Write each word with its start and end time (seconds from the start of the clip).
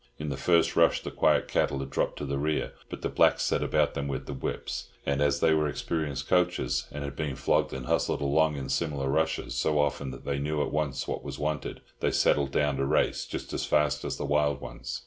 In 0.17 0.29
the 0.29 0.35
first 0.35 0.75
rush 0.75 1.03
the 1.03 1.11
quiet 1.11 1.47
cattle 1.47 1.77
had 1.77 1.91
dropped 1.91 2.17
to 2.17 2.25
the 2.25 2.39
rear, 2.39 2.73
but 2.89 3.03
the 3.03 3.07
blacks 3.09 3.43
set 3.43 3.61
about 3.61 3.93
them 3.93 4.07
with 4.07 4.25
their 4.25 4.33
whips; 4.33 4.87
and, 5.05 5.21
as 5.21 5.41
they 5.41 5.53
were 5.53 5.67
experienced 5.67 6.27
coachers, 6.27 6.87
and 6.91 7.03
had 7.03 7.15
been 7.15 7.35
flogged 7.35 7.71
and 7.71 7.85
hustled 7.85 8.19
along 8.19 8.55
in 8.55 8.67
similar 8.67 9.09
rushes 9.09 9.53
so 9.53 9.77
often 9.77 10.09
that 10.09 10.25
they 10.25 10.39
knew 10.39 10.59
at 10.63 10.71
once 10.73 11.07
what 11.07 11.23
was 11.23 11.37
wanted, 11.37 11.81
they 11.99 12.09
settled 12.09 12.49
down 12.51 12.77
to 12.77 12.85
race 12.87 13.27
just 13.27 13.53
as 13.53 13.67
fast 13.67 14.03
as 14.03 14.17
the 14.17 14.25
wild 14.25 14.59
ones. 14.59 14.99